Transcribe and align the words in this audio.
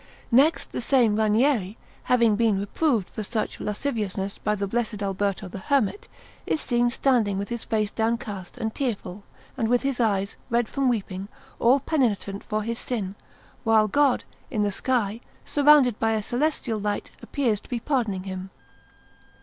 Next, 0.31 0.71
the 0.71 0.81
same 0.81 1.15
Ranieri, 1.15 1.77
having 2.05 2.35
been 2.35 2.59
reproved 2.59 3.07
for 3.11 3.21
such 3.21 3.59
lasciviousness 3.59 4.39
by 4.39 4.55
the 4.55 4.65
Blessed 4.65 5.03
Alberto 5.03 5.47
the 5.47 5.59
Hermit, 5.59 6.07
is 6.47 6.59
seen 6.59 6.89
standing 6.89 7.37
with 7.37 7.49
his 7.49 7.63
face 7.65 7.91
downcast 7.91 8.57
and 8.57 8.73
tearful 8.73 9.21
and 9.57 9.67
with 9.67 9.83
his 9.83 9.99
eyes 9.99 10.37
red 10.49 10.67
from 10.67 10.89
weeping, 10.89 11.27
all 11.59 11.79
penitent 11.79 12.43
for 12.43 12.63
his 12.63 12.79
sin, 12.79 13.13
while 13.63 13.87
God, 13.87 14.23
in 14.49 14.63
the 14.63 14.71
sky, 14.71 15.21
surrounded 15.45 15.99
by 15.99 16.13
a 16.13 16.23
celestial 16.23 16.79
light, 16.79 17.11
appears 17.21 17.61
to 17.61 17.69
be 17.69 17.79
pardoning 17.79 18.23
him. 18.23 18.49